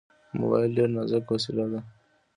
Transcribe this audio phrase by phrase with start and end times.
[0.39, 1.79] موبایل ډېر نازک وسیله ده.